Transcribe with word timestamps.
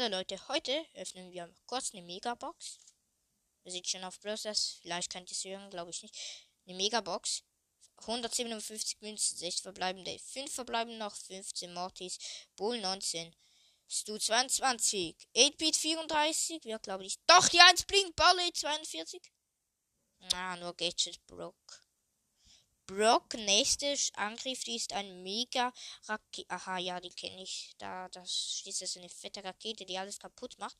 Hallo 0.00 0.16
Leute, 0.16 0.38
heute 0.46 0.86
öffnen 0.94 1.32
wir 1.32 1.52
kurz 1.66 1.92
eine 1.92 2.02
Megabox. 2.02 2.78
Ihr 3.64 3.72
seht 3.72 3.88
schon 3.88 4.04
auf 4.04 4.20
Browsers, 4.20 4.78
vielleicht 4.80 5.10
könnt 5.10 5.28
ihr 5.28 5.34
es 5.34 5.42
hören, 5.42 5.70
glaube 5.70 5.90
ich 5.90 6.04
nicht. 6.04 6.16
Eine 6.64 6.76
Megabox. 6.76 7.42
157 8.02 9.00
Münzen, 9.00 9.36
6 9.36 9.58
verbleibende, 9.62 10.16
5 10.20 10.54
verbleibende 10.54 11.00
noch, 11.00 11.16
15 11.16 11.74
Mortis, 11.74 12.16
Bull 12.54 12.80
19, 12.80 13.34
Stu 13.88 14.18
22, 14.18 15.16
8-Bit 15.34 15.74
34, 15.74 16.62
wir 16.62 16.78
glaube 16.78 17.04
ich. 17.04 17.18
Doch, 17.26 17.48
die 17.48 17.58
1 17.58 17.82
blinkt, 17.82 18.14
Balle 18.14 18.52
42. 18.52 19.20
Ah, 20.32 20.56
nur 20.58 20.76
Gadget 20.76 21.26
Brock. 21.26 21.56
Brock, 22.88 23.34
nächste 23.34 23.94
Angriff, 24.14 24.64
die 24.64 24.76
ist 24.76 24.94
ein 24.94 25.22
mega 25.22 25.74
Rakete. 26.06 26.48
Aha, 26.48 26.78
ja, 26.78 26.98
die 26.98 27.10
kenne 27.10 27.42
ich. 27.42 27.74
Da, 27.76 28.08
das 28.08 28.62
ist 28.64 28.80
jetzt 28.80 28.96
eine 28.96 29.10
fette 29.10 29.44
Rakete, 29.44 29.84
die 29.84 29.98
alles 29.98 30.18
kaputt 30.18 30.58
macht. 30.58 30.74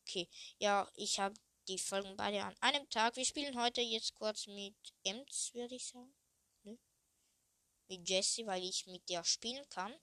Okay, 0.00 0.26
ja, 0.58 0.90
ich 0.94 1.20
habe 1.20 1.34
die 1.68 1.78
Folgen 1.78 2.16
beide 2.16 2.42
an 2.42 2.56
einem 2.60 2.88
Tag. 2.88 3.16
Wir 3.16 3.26
spielen 3.26 3.60
heute 3.60 3.82
jetzt 3.82 4.14
kurz 4.14 4.46
mit 4.46 4.74
Ems, 5.02 5.50
würde 5.52 5.74
ich 5.74 5.86
sagen. 5.86 6.14
Ne? 6.62 6.78
Mit 7.88 8.08
Jesse, 8.08 8.46
weil 8.46 8.64
ich 8.64 8.86
mit 8.86 9.06
der 9.10 9.22
spielen 9.22 9.68
kann. 9.68 9.94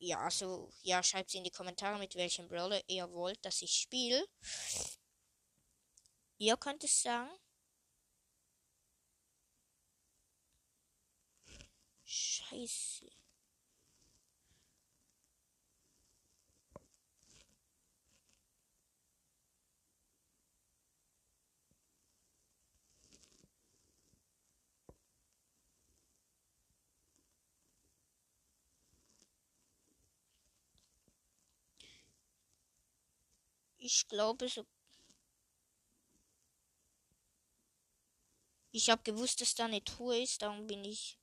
Ja, 0.00 0.18
also, 0.18 0.72
ja, 0.82 1.04
schreibt 1.04 1.32
in 1.34 1.44
die 1.44 1.52
Kommentare, 1.52 2.00
mit 2.00 2.16
welchem 2.16 2.48
Brawler 2.48 2.82
ihr 2.88 3.08
wollt, 3.12 3.44
dass 3.44 3.62
ich 3.62 3.72
spiele. 3.72 4.26
Ihr 6.38 6.56
könnt 6.56 6.82
es 6.82 7.00
sagen. 7.00 7.30
Scheiße. 12.66 13.06
Ich 33.78 34.06
glaube 34.08 34.48
so. 34.48 34.64
Ich 38.70 38.88
habe 38.88 39.02
gewusst, 39.02 39.40
dass 39.40 39.54
da 39.54 39.64
eine 39.66 39.82
Truhe 39.84 40.22
ist, 40.22 40.40
darum 40.40 40.66
bin 40.66 40.84
ich 40.84 41.18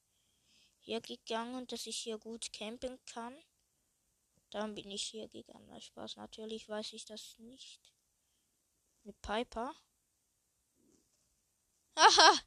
hier 0.79 1.01
gegangen, 1.01 1.67
dass 1.67 1.85
ich 1.85 1.97
hier 1.97 2.17
gut 2.17 2.51
campen 2.53 2.99
kann. 3.05 3.37
Dann 4.51 4.73
bin 4.75 4.89
ich 4.89 5.03
hier 5.03 5.27
gegangen. 5.27 5.67
Na 5.69 5.79
Spaß, 5.79 6.15
natürlich 6.15 6.67
weiß 6.67 6.93
ich 6.93 7.05
das 7.05 7.37
nicht. 7.39 7.93
Mit 9.03 9.21
Piper. 9.21 9.75
Haha! 11.95 12.41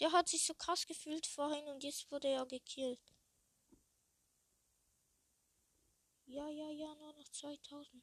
Der 0.00 0.12
hat 0.12 0.28
sich 0.28 0.44
so 0.44 0.54
krass 0.54 0.86
gefühlt 0.86 1.26
vorhin 1.26 1.68
und 1.68 1.84
jetzt 1.84 2.10
wurde 2.10 2.28
er 2.28 2.46
gekillt. 2.46 3.00
Ja, 6.26 6.48
ja, 6.48 6.70
ja, 6.70 6.94
nur 6.94 7.12
noch 7.12 7.28
2000. 7.28 8.02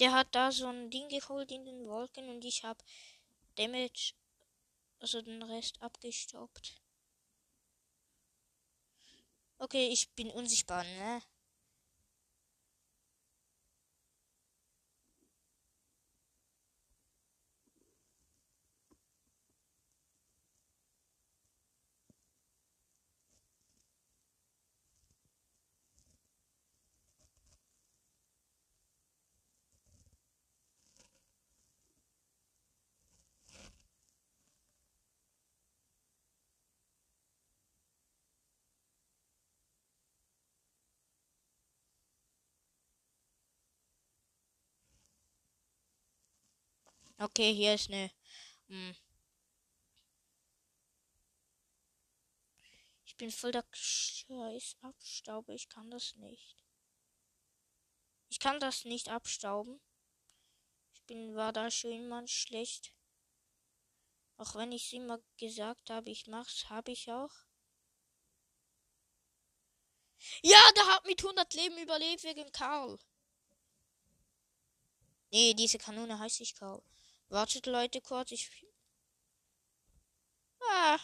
Der 0.00 0.12
hat 0.12 0.34
da 0.34 0.52
so 0.52 0.66
ein 0.66 0.90
Ding 0.90 1.08
geholt 1.08 1.50
in 1.50 1.64
den 1.64 1.86
Wolken 1.86 2.28
und 2.28 2.44
ich 2.44 2.62
habe 2.62 2.84
Damage 3.56 4.14
also 5.00 5.22
den 5.22 5.42
Rest 5.42 5.80
abgestaubt. 5.82 6.80
Okay, 9.58 9.88
ich 9.88 10.10
bin 10.14 10.30
unsichtbar, 10.30 10.84
ne? 10.84 11.20
Okay, 47.20 47.52
hier 47.52 47.74
ist 47.74 47.90
eine. 47.90 48.12
Hm. 48.68 48.94
Ich 53.04 53.16
bin 53.16 53.32
voll 53.32 53.50
der 53.50 53.64
Scheiß 53.72 54.76
Abstauber. 54.82 55.52
Ich 55.52 55.68
kann 55.68 55.90
das 55.90 56.14
nicht. 56.14 56.56
Ich 58.28 58.38
kann 58.38 58.60
das 58.60 58.84
nicht 58.84 59.08
abstauben. 59.08 59.80
Ich 60.94 61.02
bin 61.06 61.34
war 61.34 61.52
da 61.52 61.70
schon 61.72 61.90
immer 61.90 62.26
schlecht. 62.28 62.92
Auch 64.36 64.54
wenn 64.54 64.70
ich 64.70 64.86
es 64.86 64.92
immer 64.92 65.18
gesagt 65.38 65.90
habe, 65.90 66.10
ich 66.10 66.28
mach's, 66.28 66.68
habe 66.68 66.92
ich 66.92 67.10
auch. 67.10 67.32
Ja, 70.42 70.60
der 70.76 70.86
hat 70.86 71.04
mit 71.04 71.20
100 71.20 71.52
Leben 71.54 71.78
überlebt 71.78 72.22
wegen 72.22 72.52
Karl. 72.52 72.98
Nee, 75.30 75.54
diese 75.54 75.78
Kanone 75.78 76.18
heißt 76.18 76.40
ich 76.40 76.54
Karl. 76.54 76.82
Wartet 77.30 77.66
Leute 77.66 78.00
kurz, 78.00 78.32
ich. 78.32 78.50
Ah. 80.60 80.98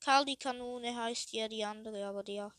Karl 0.00 0.24
die 0.24 0.36
Kanone 0.36 0.94
heißt 0.94 1.32
ja 1.32 1.48
die 1.48 1.64
andere, 1.64 2.06
aber 2.06 2.22
der. 2.22 2.54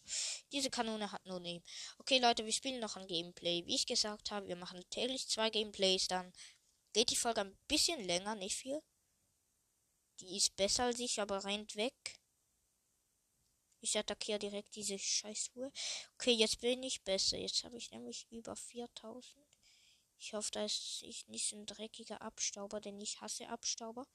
Diese 0.51 0.69
Kanone 0.69 1.11
hat 1.11 1.25
nur 1.25 1.39
Name. 1.39 1.63
Okay, 1.97 2.19
Leute, 2.19 2.45
wir 2.45 2.51
spielen 2.51 2.81
noch 2.81 2.97
ein 2.97 3.07
Gameplay. 3.07 3.65
Wie 3.65 3.75
ich 3.75 3.85
gesagt 3.85 4.31
habe, 4.31 4.47
wir 4.47 4.57
machen 4.57 4.83
täglich 4.89 5.29
zwei 5.29 5.49
Gameplays, 5.49 6.07
dann 6.07 6.33
geht 6.93 7.09
die 7.09 7.15
Folge 7.15 7.41
ein 7.41 7.57
bisschen 7.67 8.03
länger, 8.03 8.35
nicht 8.35 8.57
viel. 8.57 8.81
Die 10.19 10.35
ist 10.35 10.55
besser 10.57 10.85
als 10.85 10.99
ich, 10.99 11.21
aber 11.21 11.45
rennt 11.45 11.75
weg. 11.77 11.93
Ich 13.79 13.97
attackiere 13.97 14.39
direkt 14.39 14.75
diese 14.75 14.99
Scheißuhr. 14.99 15.71
Okay, 16.15 16.31
jetzt 16.31 16.59
bin 16.59 16.83
ich 16.83 17.03
besser. 17.03 17.37
Jetzt 17.37 17.63
habe 17.63 17.77
ich 17.77 17.91
nämlich 17.91 18.27
über 18.29 18.55
4000. 18.55 19.46
Ich 20.19 20.33
hoffe, 20.33 20.51
da 20.51 20.65
ist 20.65 21.03
nicht 21.27 21.47
so 21.47 21.55
ein 21.55 21.65
dreckiger 21.65 22.21
Abstauber, 22.21 22.81
denn 22.81 22.99
ich 22.99 23.21
hasse 23.21 23.47
Abstauber. 23.49 24.05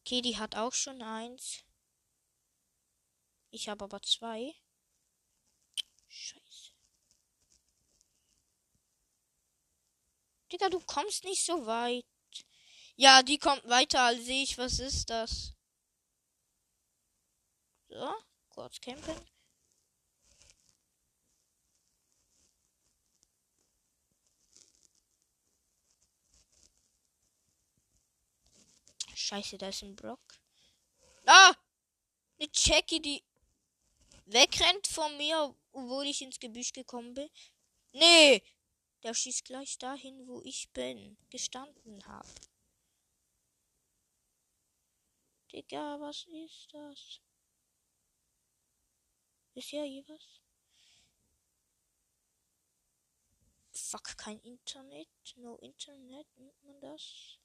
Okay, 0.00 0.20
die 0.22 0.36
hat 0.36 0.54
auch 0.54 0.72
schon 0.72 1.02
eins. 1.02 1.64
Ich 3.50 3.68
habe 3.68 3.84
aber 3.84 4.02
zwei. 4.02 4.54
Scheiße. 6.08 6.72
Digga, 10.52 10.68
du 10.68 10.80
kommst 10.80 11.24
nicht 11.24 11.44
so 11.44 11.66
weit. 11.66 12.04
Ja, 12.96 13.22
die 13.22 13.38
kommt 13.38 13.68
weiter 13.68 14.02
als 14.02 14.26
ich. 14.28 14.56
Was 14.58 14.78
ist 14.78 15.10
das? 15.10 15.54
So, 17.88 18.14
kurz 18.48 18.80
campen. 18.80 19.35
Scheiße, 29.26 29.58
da 29.58 29.70
ist 29.70 29.82
ein 29.82 29.96
Brock. 29.96 30.38
Ah! 31.24 31.52
Eine 32.38 32.48
Jackie, 32.54 33.00
die 33.00 33.24
wegrennt 34.26 34.86
von 34.86 35.16
mir, 35.16 35.52
obwohl 35.72 36.06
ich 36.06 36.22
ins 36.22 36.38
Gebüsch 36.38 36.72
gekommen 36.72 37.12
bin. 37.12 37.28
Nee! 37.90 38.40
Der 39.02 39.14
schießt 39.14 39.44
gleich 39.44 39.78
dahin, 39.78 40.28
wo 40.28 40.42
ich 40.42 40.70
bin, 40.72 41.16
gestanden 41.28 42.06
habe. 42.06 42.28
Digga, 45.50 45.98
was 45.98 46.24
ist 46.28 46.68
das? 46.72 47.20
Ist 49.54 49.72
ja 49.72 49.82
hier 49.82 50.06
was? 50.06 50.40
Fuck, 53.72 54.16
kein 54.18 54.38
Internet. 54.42 55.08
No 55.34 55.56
Internet, 55.56 56.28
nennt 56.36 56.62
man 56.62 56.80
das? 56.80 57.40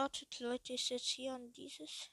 Wartet, 0.00 0.38
Leute, 0.40 0.72
ich 0.72 0.88
jetzt 0.88 1.08
hier 1.08 1.34
an 1.34 1.52
dieses. 1.52 2.10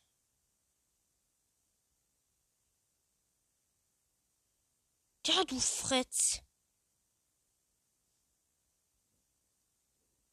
Ja, 5.25 5.45
du 5.45 5.57
Fritz. 5.57 6.41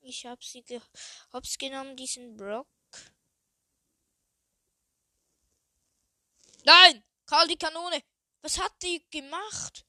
Ich 0.00 0.26
hab 0.26 0.42
sie 0.42 0.64
ge 0.64 0.80
hab's 1.32 1.56
genommen, 1.56 1.96
diesen 1.96 2.36
Brock. 2.36 2.66
Nein! 6.64 7.04
Karl, 7.26 7.46
die 7.46 7.56
Kanone! 7.56 8.02
Was 8.42 8.58
hat 8.58 8.82
die 8.82 9.08
gemacht? 9.10 9.86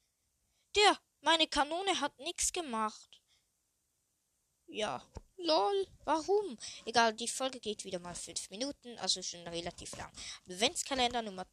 Der, 0.76 1.00
meine 1.22 1.48
Kanone 1.48 2.00
hat 2.00 2.16
nichts 2.20 2.54
gemacht. 2.54 3.24
Ja 4.68 5.04
lol, 5.38 5.88
warum? 6.04 6.58
Egal, 6.86 7.14
die 7.14 7.28
Folge 7.28 7.60
geht 7.60 7.86
wieder 7.86 8.00
mal 8.00 8.16
fünf 8.16 8.50
Minuten, 8.50 8.98
also 9.00 9.22
schon 9.22 9.48
relativ 9.48 9.96
lang. 9.98 10.12
Adventskalender 10.50 11.22
Nummer 11.22 11.46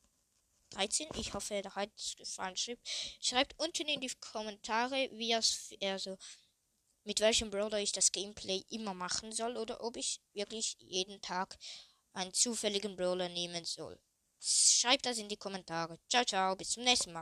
13. 0.71 1.09
Ich 1.17 1.35
hoffe, 1.35 1.61
der 1.63 1.75
hat 1.75 1.91
es 1.97 2.17
gefallen. 2.17 2.57
Schreibt, 2.57 2.89
schreibt 3.21 3.59
unten 3.59 3.89
in 3.89 4.01
die 4.01 4.11
Kommentare, 4.21 5.09
wie 5.13 5.33
es, 5.33 5.71
also, 5.83 6.17
mit 7.05 7.21
welchem 7.21 7.51
Brawler 7.51 7.79
ich 7.79 7.93
das 7.93 8.13
Gameplay 8.13 8.65
immer 8.71 8.95
machen 8.95 9.33
soll 9.33 9.57
oder 9.57 9.83
ob 9.83 9.97
ich 9.97 10.21
wirklich 10.33 10.77
jeden 10.79 11.21
Tag 11.21 11.59
einen 12.13 12.33
zufälligen 12.33 12.97
Brawler 12.97 13.29
nehmen 13.29 13.65
soll. 13.65 13.99
Schreibt 14.41 15.07
das 15.07 15.19
in 15.19 15.29
die 15.29 15.37
Kommentare. 15.37 15.99
Ciao, 16.09 16.25
ciao, 16.25 16.57
bis 16.57 16.71
zum 16.71 16.85
nächsten 16.85 17.13
Mal. 17.13 17.21